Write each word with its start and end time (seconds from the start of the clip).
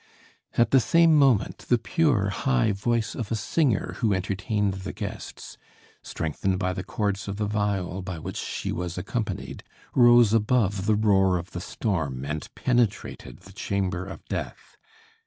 At 0.57 0.71
the 0.71 0.79
same 0.79 1.13
moment 1.15 1.59
the 1.69 1.77
pure, 1.77 2.29
high 2.31 2.71
voice 2.71 3.13
of 3.13 3.31
a 3.31 3.35
singer 3.35 3.97
who 3.99 4.15
entertained 4.15 4.73
the 4.81 4.93
guests, 4.93 5.59
strengthened 6.01 6.57
by 6.57 6.73
the 6.73 6.83
chords 6.83 7.27
of 7.27 7.37
the 7.37 7.45
viol 7.45 8.01
by 8.01 8.17
which 8.17 8.37
she 8.37 8.71
was 8.71 8.97
accompanied, 8.97 9.63
rose 9.93 10.33
above 10.33 10.87
the 10.87 10.95
roar 10.95 11.37
of 11.37 11.51
the 11.51 11.61
storm 11.61 12.25
and 12.25 12.49
penetrated 12.55 13.41
the 13.41 13.53
chamber 13.53 14.03
of 14.03 14.25
death. 14.25 14.75